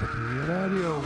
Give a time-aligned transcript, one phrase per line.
[0.00, 1.02] Ratatouille Radio.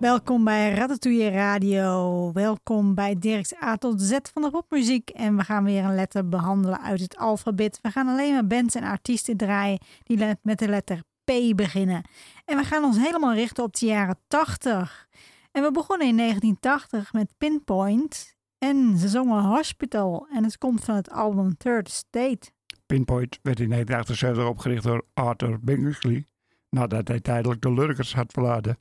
[0.00, 2.32] Welkom bij Ratatouille Radio.
[2.32, 5.10] Welkom bij Dirks A tot Z van de popmuziek.
[5.10, 7.78] En we gaan weer een letter behandelen uit het alfabet.
[7.82, 12.02] We gaan alleen maar bands en artiesten draaien die met de letter P beginnen.
[12.44, 15.08] En we gaan ons helemaal richten op de jaren 80.
[15.52, 18.36] En we begonnen in 1980 met Pinpoint.
[18.58, 20.26] En ze zongen Hospital.
[20.32, 22.50] En het komt van het album Third State.
[22.86, 26.26] Pinpoint werd in 1978 opgericht door Arthur Bingley
[26.70, 28.78] nadat hij tijdelijk de Lurkers had verlaten.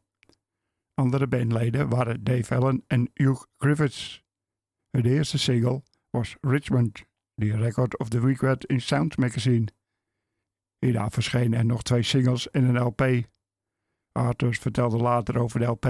[1.00, 4.24] Andere bandleden waren Dave Allen en Hugh Griffiths.
[4.90, 7.04] Hun eerste single was Richmond,
[7.36, 9.68] die Record of the Week werd in Sound Magazine.
[10.80, 13.28] Hierna verschenen er nog twee singles en een LP.
[14.12, 15.86] Arthur vertelde later over de LP.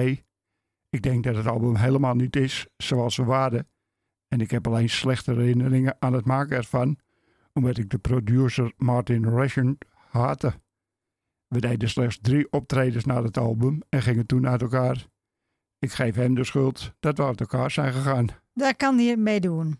[0.90, 3.68] Ik denk dat het album helemaal niet is zoals we waren.
[4.28, 6.98] En ik heb alleen slechte herinneringen aan het maken ervan,
[7.54, 9.78] omdat ik de producer Martin Ration
[10.10, 10.54] haatte.
[11.50, 15.08] We deden slechts drie optredens na het album en gingen toen uit elkaar.
[15.80, 18.28] Ik geef hem de schuld dat we uit elkaar zijn gegaan.
[18.54, 19.80] Daar kan hij mee doen.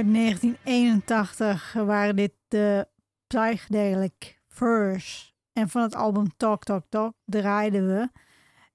[0.00, 2.88] Uit 1981 waren dit de
[3.26, 5.34] Psychedelic Furs.
[5.52, 8.10] En van het album Talk Talk Talk draaiden we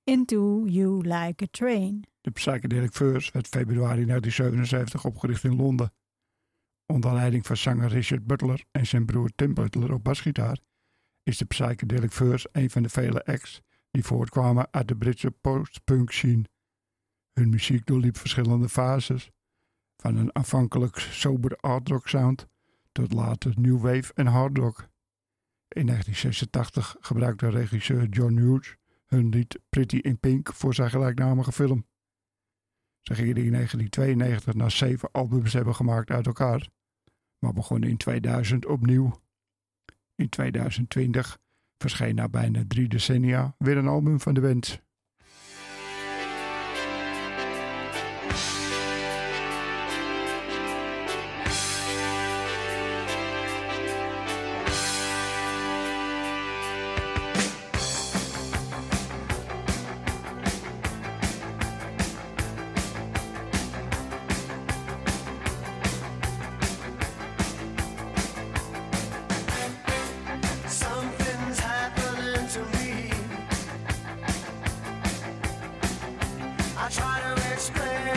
[0.04, 2.08] Into You Like a Train.
[2.22, 5.94] De Psychedelic Furs werd februari 1977 opgericht in Londen.
[6.86, 10.58] Onder leiding van zanger Richard Butler en zijn broer Tim Butler op basgitaar
[11.24, 16.12] is de Psychedelic Furs een van de vele acts die voortkwamen uit de Britse post-punk
[16.12, 16.44] scene.
[17.34, 19.32] Hun muziek doorliep verschillende fases,
[19.98, 22.48] van een aanvankelijk sober art rock sound
[22.92, 24.90] tot later new wave en hard rock.
[25.68, 28.76] In 1986 gebruikte regisseur John Hughes
[29.06, 31.86] hun lied Pretty in Pink voor zijn gelijknamige film.
[33.02, 36.70] Ze gingen in 1992 na zeven albums hebben gemaakt uit elkaar,
[37.40, 39.22] maar begonnen in 2000 opnieuw.
[40.16, 41.38] In 2020
[41.78, 44.84] verscheen na bijna drie decennia weer een album van de band.
[76.86, 78.15] I try to explain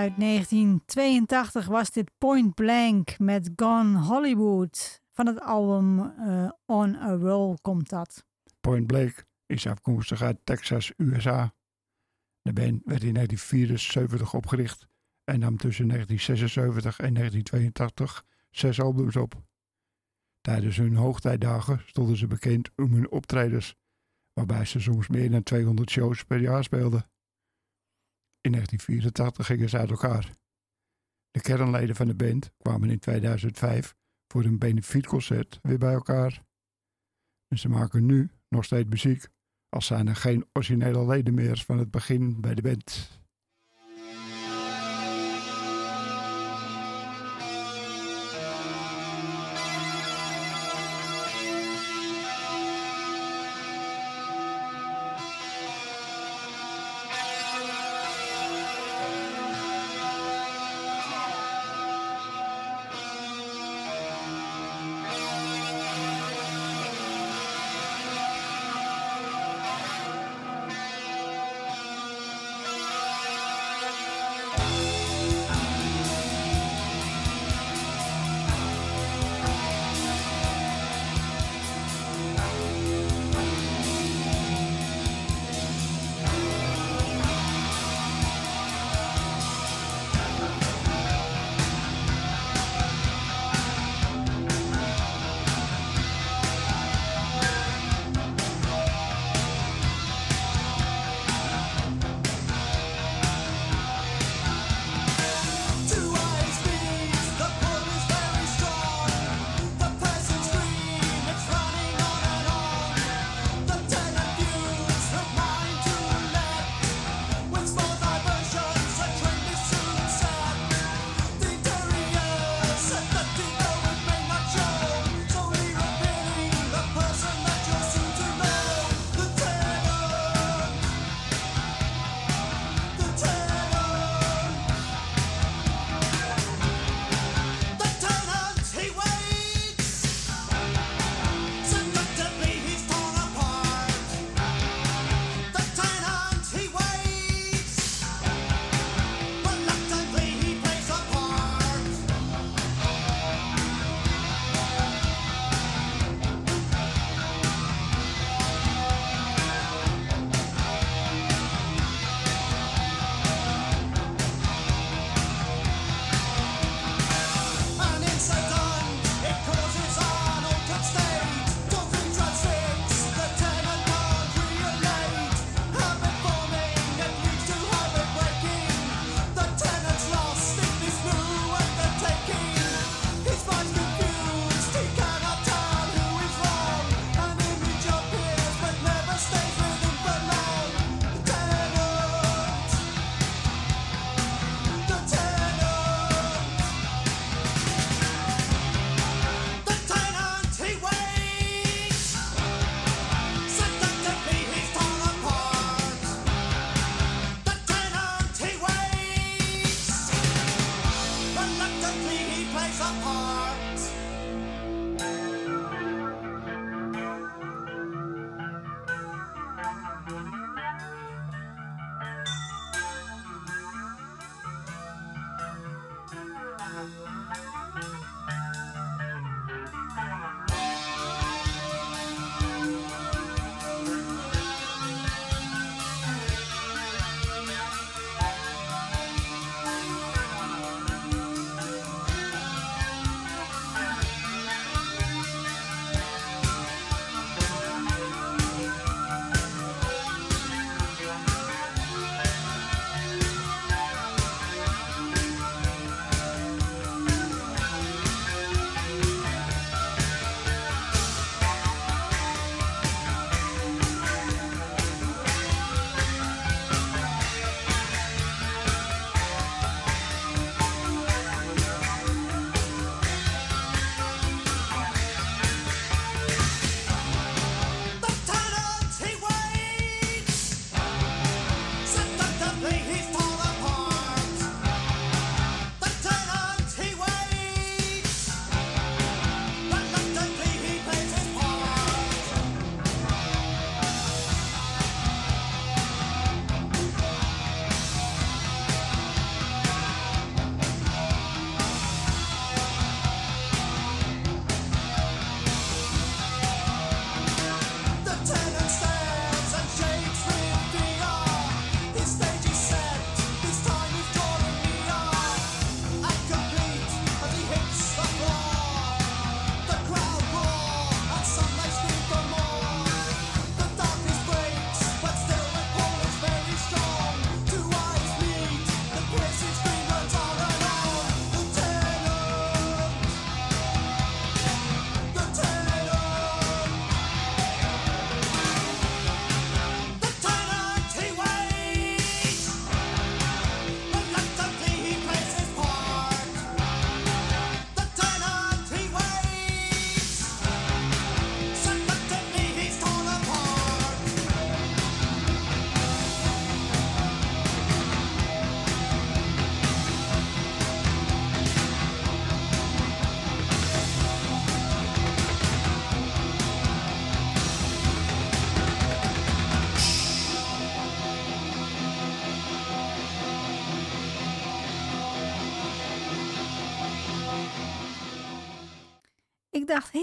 [0.00, 5.02] Uit 1982 was dit Point Blank met Gone Hollywood.
[5.10, 8.26] Van het album eh, On a Roll komt dat.
[8.60, 11.54] Point Blank is afkomstig uit Texas, USA.
[12.42, 14.86] De band werd in 1974 opgericht
[15.24, 19.42] en nam tussen 1976 en 1982 zes albums op.
[20.40, 23.76] Tijdens hun hoogtijdagen stonden ze bekend om hun optredens,
[24.32, 27.10] waarbij ze soms meer dan 200 shows per jaar speelden.
[28.40, 30.30] In 1984 gingen ze uit elkaar.
[31.30, 33.94] De kernleden van de band kwamen in 2005
[34.32, 36.44] voor een benefietconcert weer bij elkaar.
[37.48, 39.28] En ze maken nu nog steeds muziek,
[39.68, 43.19] als zijn er geen originele leden meer van het begin bij de band.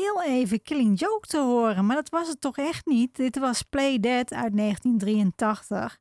[0.07, 3.15] Heel even Killing Joke te horen, maar dat was het toch echt niet.
[3.15, 5.99] Dit was Play Dead uit 1983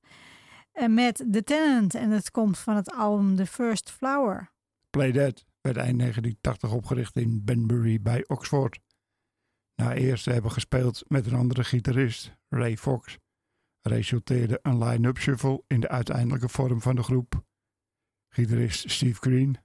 [0.72, 4.52] eh, met The Tenant en het komt van het album The First Flower.
[4.90, 8.80] Play Dead werd eind 1980 opgericht in Banbury bij Oxford.
[9.74, 13.18] Na eerst te hebben gespeeld met een andere gitarist, Ray Fox,
[13.80, 17.44] resulteerde een line-up shuffle in de uiteindelijke vorm van de groep.
[18.28, 19.56] Gitarist Steve Green,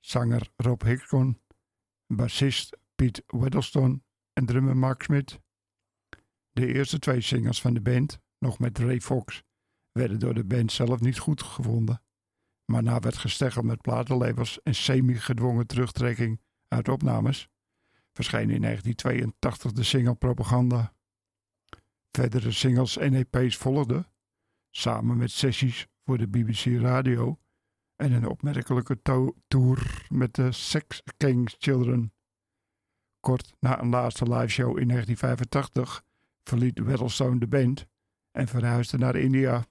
[0.00, 1.40] zanger Rob Hickson,
[2.06, 2.76] bassist
[3.26, 5.40] Weddleston en drummer Mark Smith.
[6.50, 9.42] De eerste twee singles van de band, nog met Ray Fox,
[9.92, 12.02] werden door de band zelf niet goed gevonden.
[12.64, 17.48] Maar na werd gesteggeld met platenlabels en semi-gedwongen terugtrekking uit opnames,
[18.12, 20.94] verscheen in 1982 de single Propaganda.
[22.10, 24.06] Verdere singles en EP's volgden,
[24.70, 27.38] samen met sessies voor de BBC Radio
[27.96, 32.12] en een opmerkelijke to- tour met de Sex King's Children.
[33.22, 36.04] Kort na een laatste liveshow in 1985
[36.44, 37.86] verliet Weddlestone de band
[38.32, 39.66] en verhuisde naar India.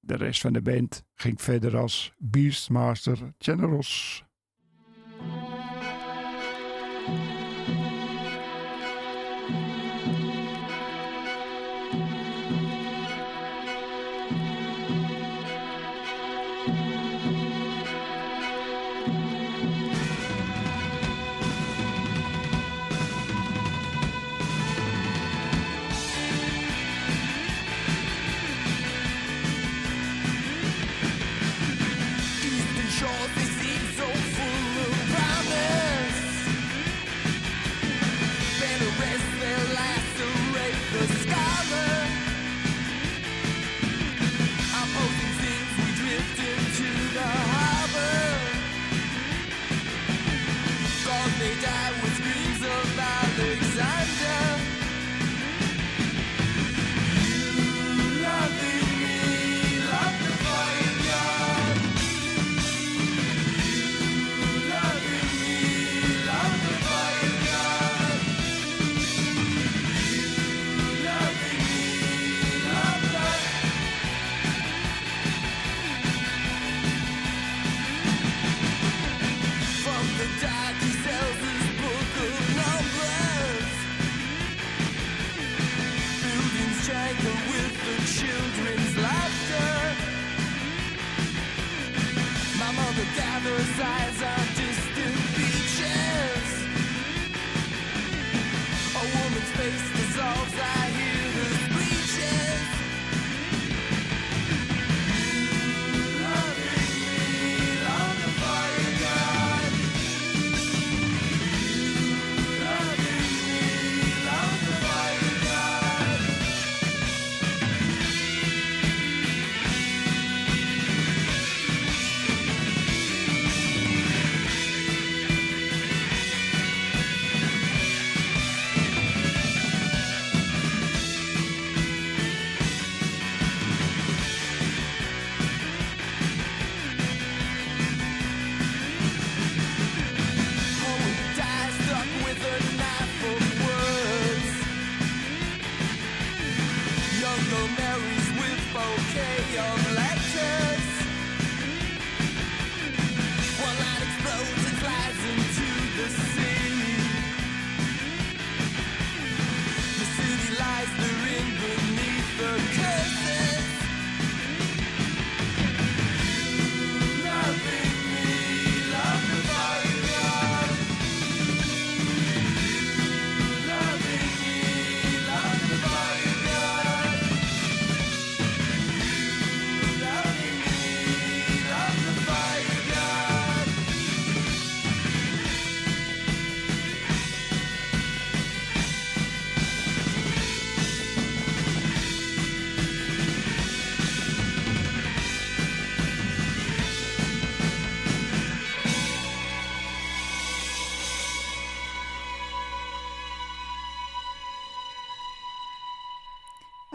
[0.00, 4.24] De rest van de band ging verder als Beastmaster Generals.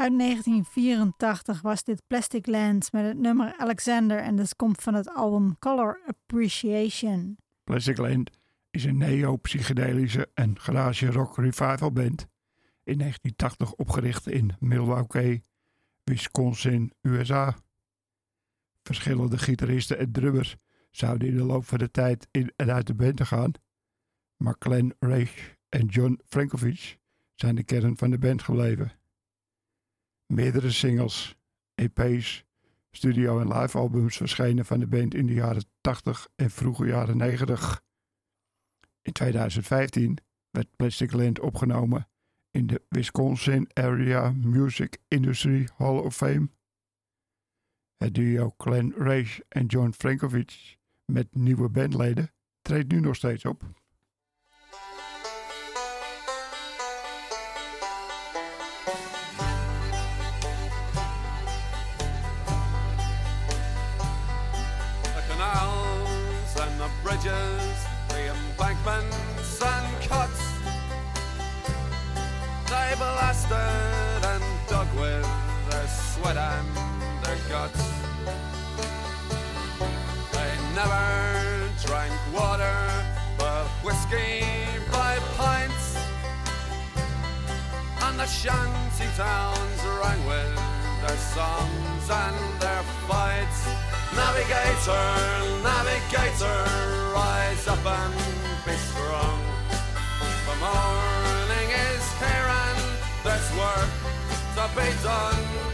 [0.04, 5.10] Uit 1984 was dit Plastic Land met het nummer Alexander en dat komt van het
[5.10, 7.38] album Color Appreciation.
[7.64, 8.30] Plastic Land
[8.70, 12.28] is een neo-psychedelische en garage rock revival band.
[12.84, 15.44] In 1980 opgericht in Milwaukee,
[16.04, 17.56] Wisconsin, USA.
[18.82, 20.56] Verschillende gitaristen en drummers
[20.92, 23.52] zouden in de loop van de tijd in en uit de band gaan.
[24.38, 26.98] maar Glenn Reich en John Frankovic
[27.36, 29.02] zijn de kern van de band gebleven.
[30.34, 31.36] Meerdere singles,
[31.76, 32.46] EP's,
[32.92, 37.84] studio- en live-albums verschenen van de band in de jaren 80 en vroege jaren 90.
[39.02, 40.18] In 2015
[40.50, 42.08] werd Plastic Land opgenomen
[42.52, 46.50] in de Wisconsin Area Music Industry Hall of Fame.
[47.98, 53.83] Het duo Glenn Reich en John Frankovic met nieuwe bandleden treedt nu nog steeds op.
[77.64, 77.84] guts.
[80.34, 82.78] They never drank water,
[83.38, 84.44] but whiskey
[84.92, 85.98] by pints.
[88.02, 90.56] And the shanty towns rang with
[91.04, 93.60] their songs and their fights.
[94.16, 95.08] Navigator,
[95.64, 96.60] navigator,
[97.14, 98.14] rise up and
[98.66, 99.40] be strong.
[100.48, 102.80] The morning is here and
[103.24, 103.92] there's work
[104.56, 105.74] to be done.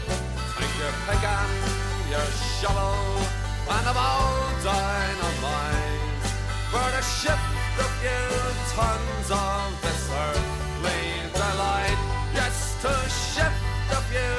[0.60, 1.79] Take your pick and
[2.10, 3.22] your shovel
[3.70, 6.26] and a bold dynamite
[6.70, 8.26] for to shift a few
[8.74, 12.00] tons of this earthly delight.
[12.34, 12.90] Yes, to
[13.30, 13.62] shift
[13.94, 14.36] a few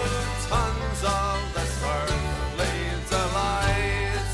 [0.52, 4.28] tons of this earthly delight.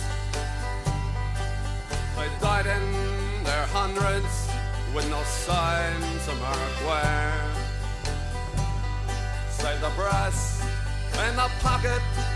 [2.17, 4.50] They died in their hundreds
[4.95, 7.38] with no sign to mark where.
[9.52, 10.63] Save the brass
[11.30, 12.26] in the pocket of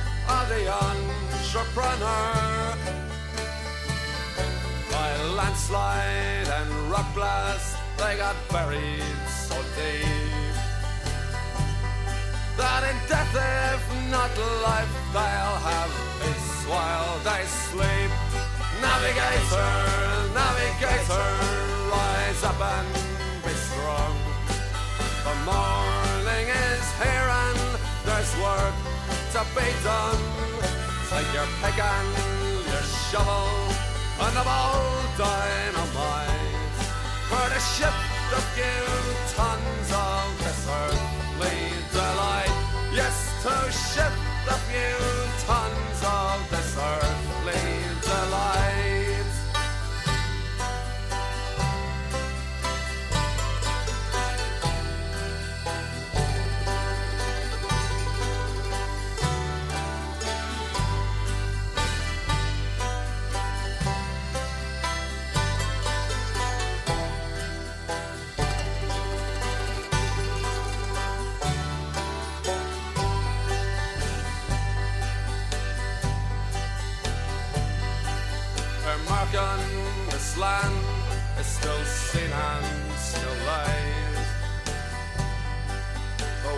[0.51, 2.33] the entrepreneur.
[4.91, 10.55] By landslide and rock blast, they got buried so deep
[12.57, 13.33] that in death,
[13.73, 14.31] if not
[14.67, 18.11] life, they'll have peace while they sleep.
[18.83, 19.71] Navigator,
[20.41, 21.27] navigator,
[21.95, 22.89] rise up and
[23.45, 24.15] be strong.
[25.27, 27.59] The morning is here and
[28.05, 28.80] there's work
[29.31, 30.19] to be done.
[31.09, 32.07] Take your pick and
[32.67, 33.47] your shovel
[34.19, 36.67] and a bold dynamite
[37.29, 38.83] for to shift a few
[39.35, 41.59] tons of this earthly
[41.93, 42.55] delight.
[42.93, 44.19] Yes, to shift
[44.51, 44.99] a few
[45.47, 45.90] tons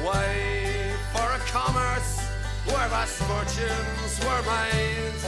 [0.03, 2.19] The way for a commerce
[2.65, 5.21] where vast fortunes were made.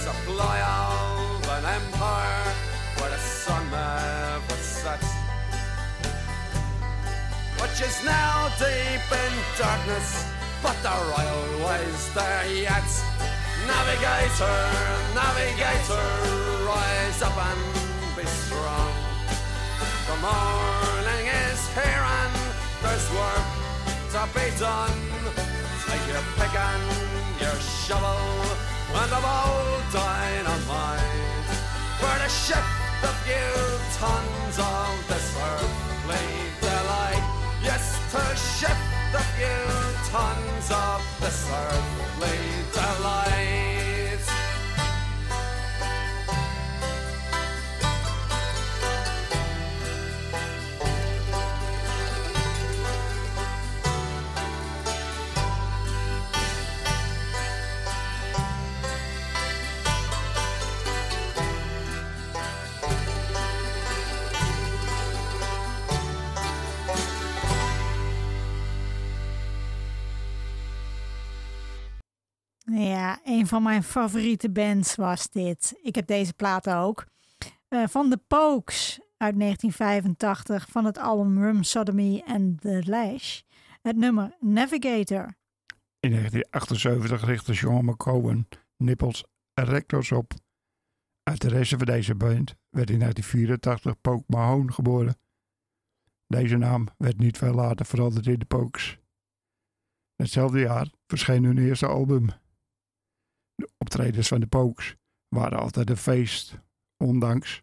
[0.00, 2.54] Supply of an empire
[2.96, 5.12] where the sun never sets.
[7.60, 10.24] Which is now deep in darkness,
[10.62, 12.90] but the royal way's there yet.
[13.68, 14.60] Navigator,
[15.12, 16.06] navigator,
[16.64, 18.92] rise up and be strong.
[20.08, 22.43] The morning is here and
[22.84, 23.46] work
[24.12, 24.98] to be done.
[25.86, 26.84] Take your pick and
[27.40, 28.20] your shovel
[29.00, 31.48] and a bold dynamite.
[31.98, 33.52] For to shift a few
[33.98, 36.28] tons of this earthly
[36.60, 37.24] delight.
[37.62, 39.64] Yes, to shift a few
[40.12, 42.38] tons of this earthly
[42.72, 43.73] delight.
[73.38, 75.78] Een van mijn favoriete bands was dit.
[75.82, 77.06] Ik heb deze plaat ook.
[77.68, 83.40] Eh, van The Pokes uit 1985 van het album Rum Sodomy and The Lash.
[83.82, 85.36] Het nummer Navigator.
[86.00, 90.32] In 1978 richtte Sean McCowan Nipples Erectors op
[91.22, 95.16] Uit de resten van deze band werd in 1984 Poke Mahone geboren.
[96.26, 98.98] Deze naam werd niet veel later veranderd in de Pokes.
[100.16, 102.28] Hetzelfde jaar verscheen hun eerste album.
[103.64, 104.96] De optredens van de Pokes
[105.28, 106.58] waren altijd een feest,
[106.96, 107.62] ondanks,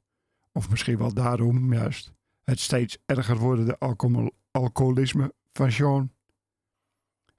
[0.51, 6.11] of misschien wel daarom juist, het steeds erger wordende alcohol- alcoholisme van Sean.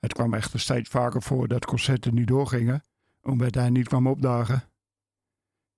[0.01, 2.85] Het kwam echter steeds vaker voor dat concerten niet doorgingen,
[3.22, 4.62] omdat hij niet kwam opdagen.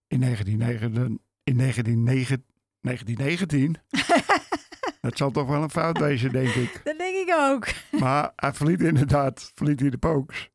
[0.07, 2.47] In 1919, in 1919,
[2.81, 3.77] 1919
[5.01, 6.81] dat zal toch wel een fout wezen, denk ik.
[6.85, 7.67] Dat denk ik ook.
[8.01, 10.53] Maar hij verliet inderdaad verliet hij de Pokes.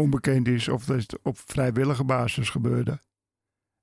[0.00, 3.00] Onbekend is of dat op vrijwillige basis gebeurde.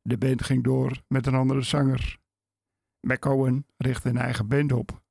[0.02, 2.18] De band ging door met een andere zanger.
[3.02, 5.02] McCowan richtte een eigen band op.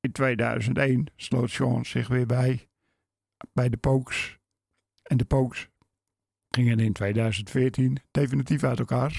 [0.00, 2.68] In 2001 sloot Sean zich weer bij,
[3.52, 4.38] bij de Pokes.
[5.02, 5.68] En de Pokes
[6.48, 9.10] gingen in 2014 definitief uit elkaar.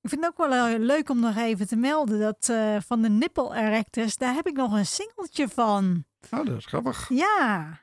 [0.00, 3.02] Ik vind het ook wel eh, leuk om nog even te melden dat eh, van
[3.02, 6.04] de Nipple Erectors, daar heb ik nog een singeltje van.
[6.30, 7.08] Oh, dat is grappig.
[7.08, 7.80] Ja.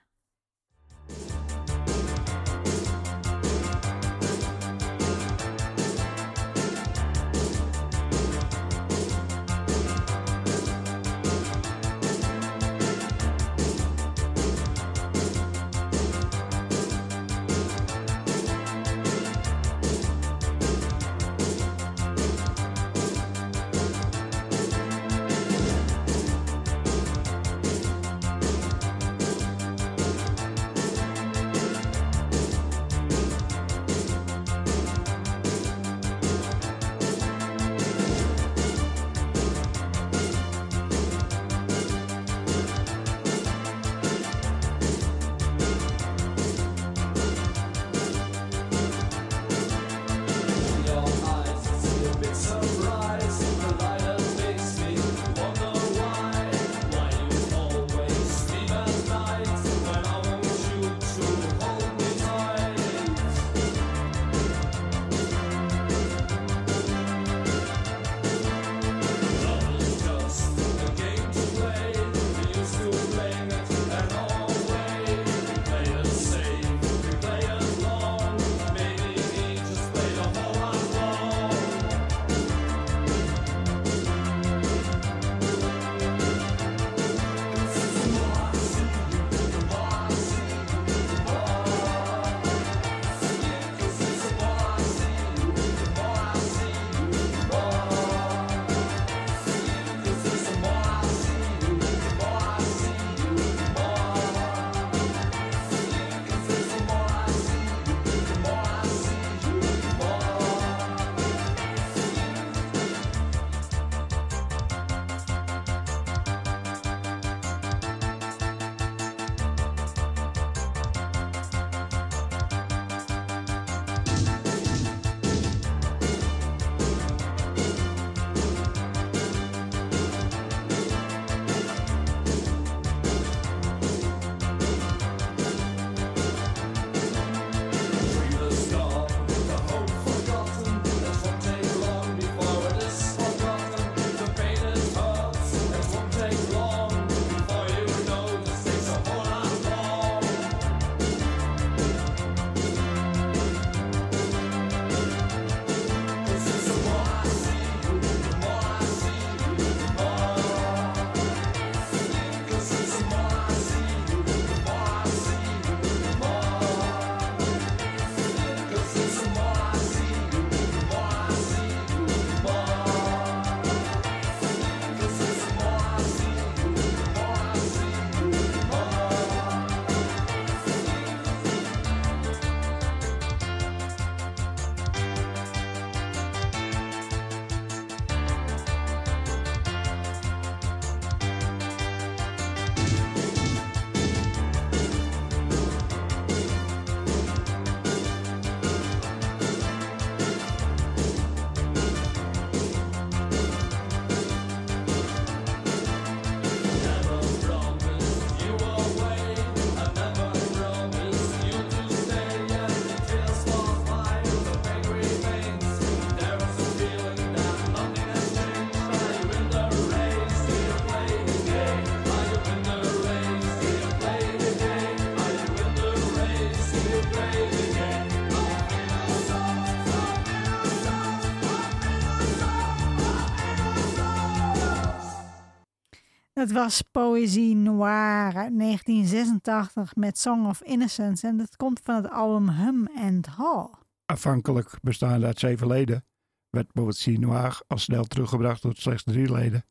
[236.40, 241.28] Dat was Poëzie Noir uit 1986 met Song of Innocence.
[241.28, 243.74] En dat komt van het album Hum and Haw.
[244.06, 246.06] Afhankelijk bestaande uit zeven leden,
[246.50, 249.66] werd Poëzie Noir al snel teruggebracht tot slechts drie leden.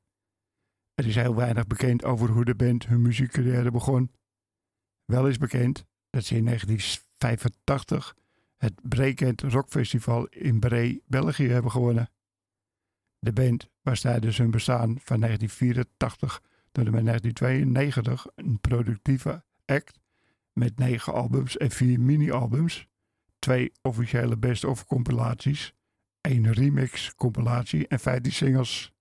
[0.95, 4.13] Er is heel weinig bekend over hoe de band hun muziekcarrière begon.
[5.05, 8.17] Wel is bekend dat ze in 1985
[8.57, 12.11] het Brekend Rockfestival in Bree, België hebben gewonnen.
[13.19, 16.43] De band was tijdens hun bestaan van 1984
[16.87, 20.01] en met 1992 een productieve act
[20.53, 22.87] met negen albums en vier mini-albums,
[23.39, 25.75] twee officiële best-of compilaties,
[26.21, 28.93] één remix compilatie en 15 singles.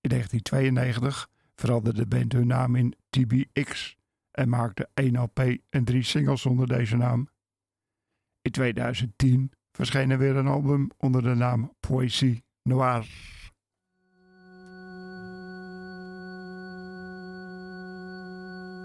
[0.00, 3.96] In 1992 veranderde de band hun naam in TBX
[4.30, 7.28] en maakte één LP en drie singles onder deze naam.
[8.42, 13.33] In 2010 verscheen er weer een album onder de naam Poésie Noir.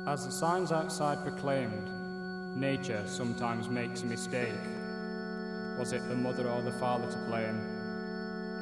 [0.10, 1.88] As the signs outside proclaimed,
[2.56, 4.60] nature sometimes makes a mistake.
[5.78, 7.62] Was it the mother or the father to blame?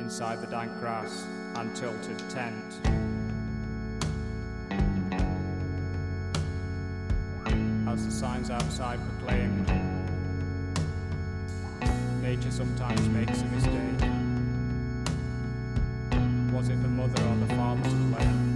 [0.02, 1.26] Inside the dank grass
[1.56, 2.82] and tilted tent.
[7.88, 9.68] As the signs outside proclaimed,
[12.22, 14.12] nature sometimes makes a mistake.
[16.52, 18.47] Was it the mother or the father to blame?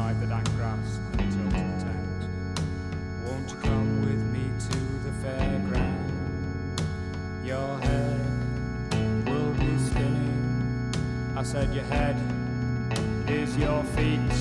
[0.00, 2.28] Inside the dank grass and tilted tent.
[3.26, 6.10] Won't you come with me to the fairground?
[7.44, 8.20] Your head
[9.26, 10.92] will be spinning.
[11.36, 12.16] I said your head
[13.28, 14.32] is your feet.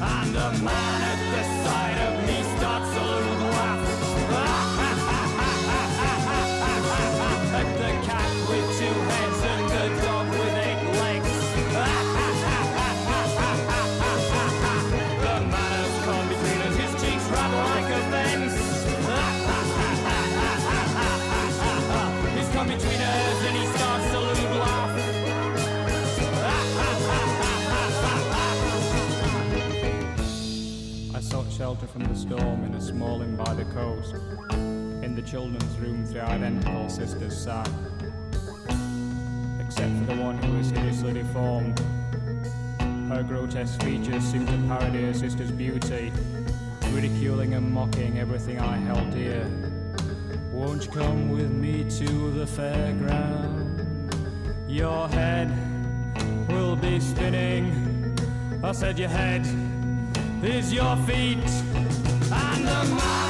[0.00, 3.29] And the man at the side of me starts a
[22.60, 24.90] come between us and he starts to laugh.
[31.16, 34.14] I sought shelter from the storm in a small inn by the coast.
[34.52, 37.70] In the children's room, three identical sisters sat.
[39.58, 41.78] Except for the one who was hideously deformed.
[43.08, 46.12] Her grotesque features seemed to parody her sister's beauty,
[46.90, 49.69] ridiculing and mocking everything I held dear.
[50.60, 54.12] Won't you come with me to the fairground?
[54.68, 55.48] Your head
[56.50, 58.14] will be spinning.
[58.62, 59.46] I said your head
[60.44, 61.38] is your feet.
[62.30, 63.29] And the man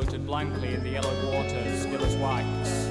[0.00, 2.88] floated blankly in the yellow waters, still as wax.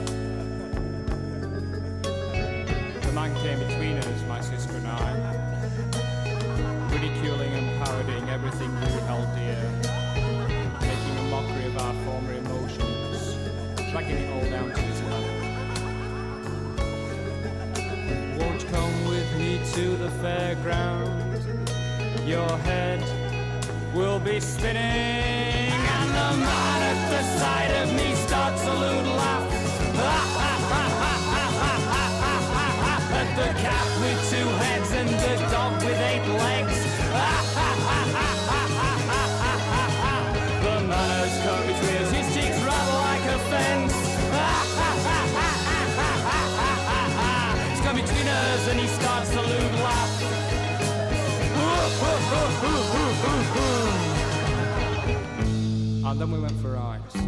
[3.03, 5.15] The man came between us, my sister and I,
[6.91, 9.57] ridiculing and parodying everything we held dear,
[10.81, 13.33] making a mockery of our former emotions,
[13.89, 15.33] dragging it all down to his level.
[18.37, 21.17] Won't come with me to the fairground?
[22.27, 23.18] Your head
[23.93, 30.38] will be spinning, and the man at the side of me starts a lewd laugh.
[56.09, 57.18] And then we went for rides.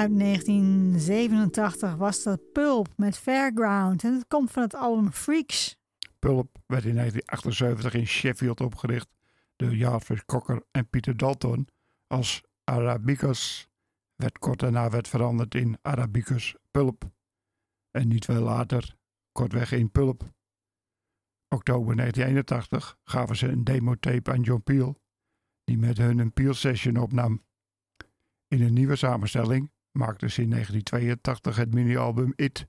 [0.00, 4.04] Uit 1987 was dat Pulp met Fairground.
[4.04, 5.76] En het komt van het album Freaks.
[6.18, 9.08] Pulp werd in 1978 in Sheffield opgericht
[9.56, 11.68] door Jarvis Cocker en Peter Dalton
[12.06, 13.68] als Arabicus.
[14.16, 17.04] Werd kort daarna werd veranderd in Arabicus Pulp.
[17.90, 18.96] En niet veel later
[19.32, 20.22] kortweg in Pulp.
[21.48, 25.00] Oktober 1981 gaven ze een demotape aan John Peel,
[25.64, 27.44] die met hun een Peel session opnam.
[28.48, 32.66] In een nieuwe samenstelling maakten ze in 1982 het mini-album It.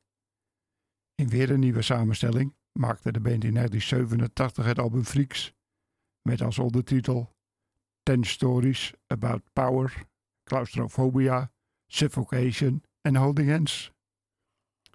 [1.16, 5.54] In weer een nieuwe samenstelling maakte de band in 1987 het album Freaks,
[6.22, 7.36] met als ondertitel
[8.04, 10.06] Ten Stories About Power,
[10.44, 11.52] Claustrophobia,
[11.88, 13.92] Suffocation en Holding Hands.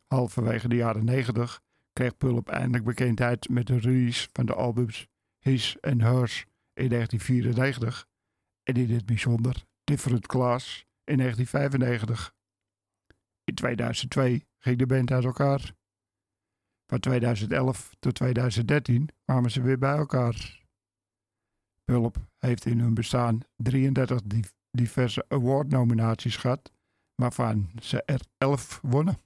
[0.06, 1.62] Halverwege de jaren 90
[1.92, 5.06] kreeg Pulp eindelijk bekendheid met de release van de albums
[5.38, 8.06] His and Hers in 1994
[8.62, 12.34] en in het bijzonder Different Class in 1995.
[13.44, 15.74] In 2002 ging de band uit elkaar.
[16.86, 20.64] Van 2011 tot 2013 kwamen ze weer bij elkaar.
[21.84, 26.72] Pulp heeft in hun bestaan 33 di- diverse award-nominaties gehad,
[27.14, 29.18] waarvan ze er 11 wonnen.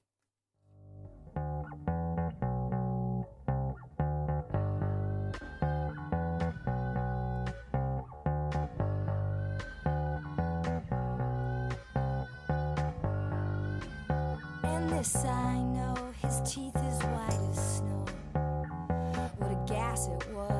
[15.00, 18.04] This I know, his teeth as white as snow.
[19.38, 20.59] What a gas it was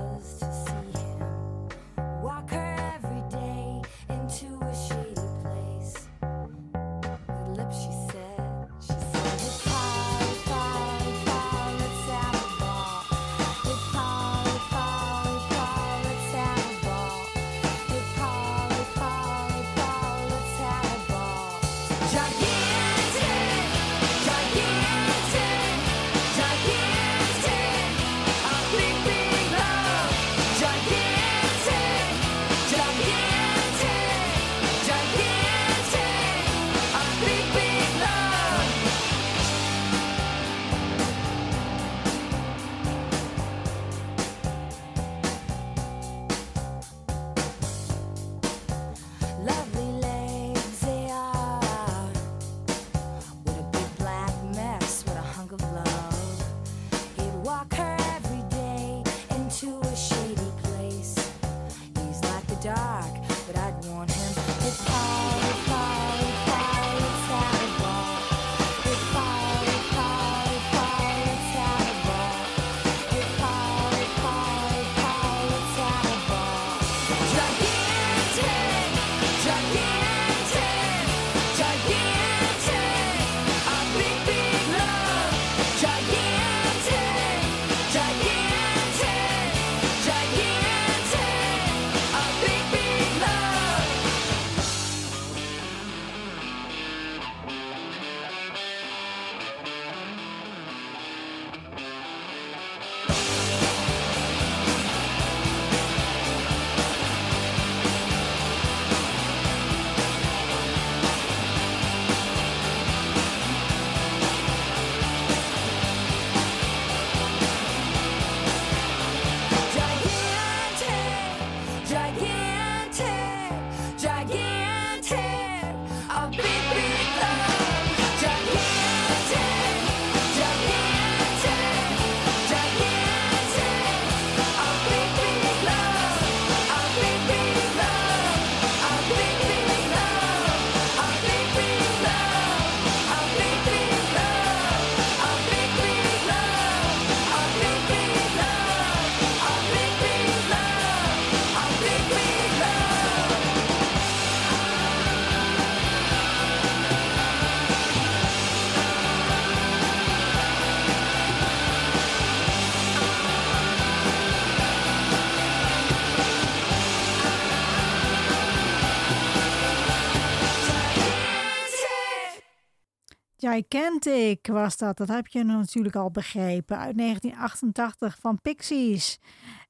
[173.51, 174.96] Gigantic was dat.
[174.96, 176.78] Dat heb je natuurlijk al begrepen.
[176.78, 179.18] Uit 1988 van Pixies.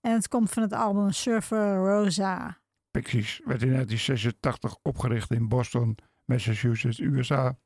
[0.01, 2.61] En het komt van het album Surfer Rosa.
[2.91, 7.59] Pixies werd in 1986 opgericht in Boston, Massachusetts, USA.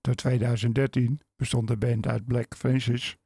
[0.00, 3.16] Tot 2013 bestond de band uit Black Francis,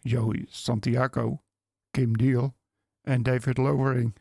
[0.00, 1.42] Joey Santiago,
[1.90, 2.56] Kim Deal
[3.00, 4.16] en David Lovering.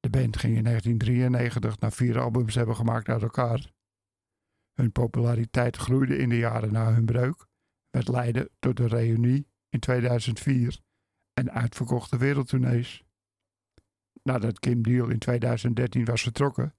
[0.00, 3.72] De band ging in 1993 na vier albums hebben gemaakt uit elkaar.
[4.82, 7.46] Hun populariteit groeide in de jaren na hun breuk,
[7.90, 10.78] met leiden tot de reunie in 2004
[11.34, 13.04] en uitverkochte wereldtournees.
[14.22, 16.74] Nadat Kim Deal in 2013 was vertrokken,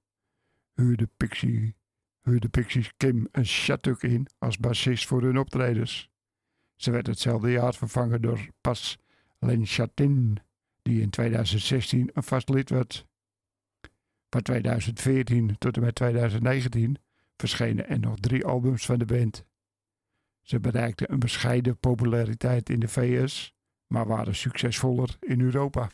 [0.74, 1.76] huurde, Pixie,
[2.22, 6.10] huurde Pixies Kim een Shatuk in als bassist voor hun optredens.
[6.76, 8.98] Ze werd hetzelfde jaar vervangen door Pas
[9.40, 10.38] Lenchatin,
[10.82, 13.06] die in 2016 een vast lid werd.
[14.30, 16.98] Van 2014 tot en met 2019
[17.48, 19.46] verschenen er nog drie albums van de band.
[20.42, 23.54] Ze bereikten een bescheiden populariteit in de VS,
[23.88, 25.90] maar waren succesvoller in Europa.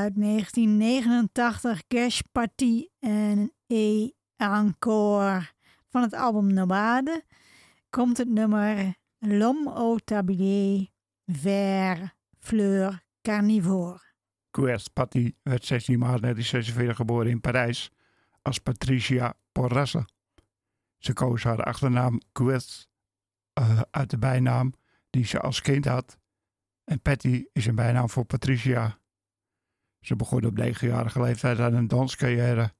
[0.00, 5.48] uit 1989, Cash Party en E Encore.
[5.88, 7.24] Van het album Nomade
[7.90, 10.88] komt het nummer L'homme au tablier
[11.26, 14.00] vert fleur carnivore.
[14.50, 17.90] Quert Patty werd 16 maart 1946 geboren in Parijs
[18.42, 20.08] als Patricia Porrasse.
[20.98, 22.88] Ze koos haar achternaam Quert
[23.52, 24.72] eh, uit de bijnaam
[25.10, 26.18] die ze als kind had.
[26.84, 28.99] En Patty is een bijnaam voor Patricia.
[30.00, 32.72] Ze begon op negenjarige leeftijd aan een danscarrière.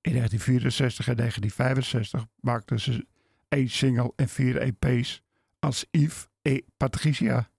[0.00, 3.06] In 1964 en 1965 maakte ze
[3.48, 5.22] één single en vier EP's
[5.58, 7.50] als Yves et Patricia.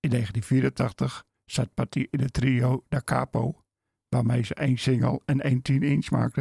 [0.00, 3.64] In 1984 zat Patty in het trio Da Capo,
[4.08, 6.40] waarmee ze één single en één 10 inch maakte.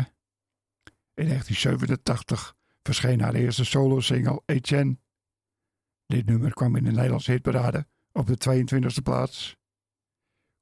[1.13, 4.97] In 1987 verscheen haar eerste solo-single Etienne.
[6.05, 9.59] Dit nummer kwam in de Nederlandse hitparade op de 22e plaats.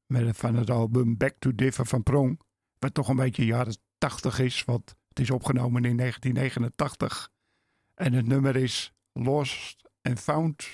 [0.05, 2.41] met van het album Back to Differ van Prong.
[2.79, 7.29] Wat toch een beetje jaren 80 is, want het is opgenomen in 1989.
[7.93, 10.67] En het nummer is Lost and Found.